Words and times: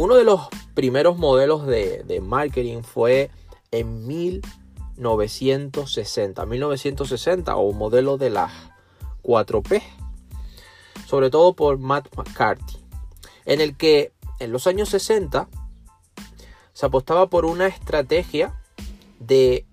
uno 0.00 0.16
de 0.16 0.24
los 0.24 0.48
primeros 0.72 1.18
modelos 1.18 1.66
de, 1.66 2.04
de 2.04 2.22
marketing 2.22 2.80
fue 2.80 3.30
en 3.70 4.06
1960, 4.06 6.46
1960 6.46 7.54
o 7.54 7.70
modelo 7.72 8.16
de 8.16 8.30
las 8.30 8.50
4P, 9.22 9.82
sobre 11.06 11.28
todo 11.28 11.54
por 11.54 11.76
Matt 11.76 12.08
McCarthy, 12.16 12.78
en 13.44 13.60
el 13.60 13.76
que 13.76 14.14
en 14.38 14.52
los 14.52 14.66
años 14.66 14.88
60 14.88 15.50
se 16.72 16.86
apostaba 16.86 17.28
por 17.28 17.44
una 17.44 17.66
estrategia 17.66 18.58
de 19.18 19.66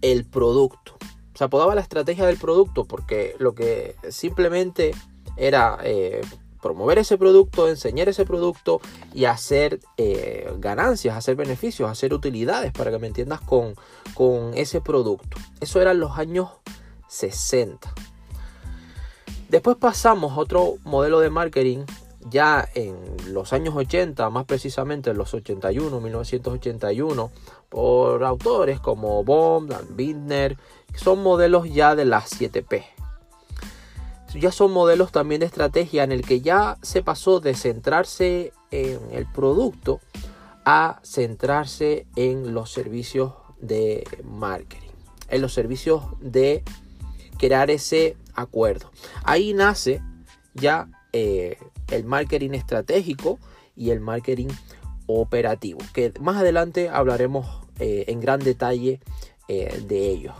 el 0.00 0.24
producto. 0.24 0.96
Se 1.34 1.44
apodaba 1.44 1.76
la 1.76 1.82
estrategia 1.82 2.26
del 2.26 2.36
producto 2.36 2.84
porque 2.84 3.36
lo 3.38 3.54
que 3.54 3.94
simplemente 4.10 4.90
era 5.36 5.78
eh, 5.84 6.20
promover 6.62 6.98
ese 6.98 7.18
producto, 7.18 7.68
enseñar 7.68 8.08
ese 8.08 8.24
producto 8.24 8.80
y 9.12 9.26
hacer 9.26 9.80
eh, 9.98 10.50
ganancias, 10.58 11.16
hacer 11.16 11.36
beneficios, 11.36 11.90
hacer 11.90 12.14
utilidades, 12.14 12.72
para 12.72 12.90
que 12.90 12.98
me 12.98 13.08
entiendas 13.08 13.40
con, 13.40 13.74
con 14.14 14.52
ese 14.54 14.80
producto. 14.80 15.36
Eso 15.60 15.80
eran 15.80 15.98
los 15.98 16.16
años 16.16 16.48
60. 17.08 17.92
Después 19.50 19.76
pasamos 19.76 20.32
a 20.32 20.36
otro 20.36 20.76
modelo 20.84 21.20
de 21.20 21.28
marketing 21.28 21.84
ya 22.30 22.68
en 22.74 22.96
los 23.28 23.52
años 23.52 23.74
80, 23.76 24.30
más 24.30 24.44
precisamente 24.46 25.10
en 25.10 25.18
los 25.18 25.34
81, 25.34 26.00
1981, 26.00 27.30
por 27.68 28.24
autores 28.24 28.80
como 28.80 29.24
Baum, 29.24 29.66
Dan 29.66 29.96
Bittner, 29.96 30.56
son 30.94 31.22
modelos 31.22 31.68
ya 31.72 31.94
de 31.94 32.04
las 32.04 32.40
7P. 32.40 33.01
Ya 34.34 34.50
son 34.50 34.72
modelos 34.72 35.12
también 35.12 35.40
de 35.40 35.46
estrategia 35.46 36.04
en 36.04 36.12
el 36.12 36.22
que 36.22 36.40
ya 36.40 36.78
se 36.82 37.02
pasó 37.02 37.40
de 37.40 37.54
centrarse 37.54 38.52
en 38.70 38.98
el 39.12 39.26
producto 39.26 40.00
a 40.64 41.00
centrarse 41.02 42.06
en 42.16 42.54
los 42.54 42.70
servicios 42.70 43.34
de 43.60 44.04
marketing, 44.24 44.90
en 45.28 45.42
los 45.42 45.52
servicios 45.52 46.04
de 46.20 46.62
crear 47.38 47.70
ese 47.70 48.16
acuerdo. 48.34 48.90
Ahí 49.24 49.54
nace 49.54 50.00
ya 50.54 50.88
eh, 51.12 51.58
el 51.90 52.04
marketing 52.04 52.50
estratégico 52.50 53.38
y 53.76 53.90
el 53.90 54.00
marketing 54.00 54.48
operativo, 55.06 55.80
que 55.92 56.12
más 56.20 56.36
adelante 56.36 56.88
hablaremos 56.88 57.66
eh, 57.78 58.04
en 58.08 58.20
gran 58.20 58.40
detalle 58.40 59.00
eh, 59.48 59.82
de 59.86 60.08
ellos. 60.08 60.34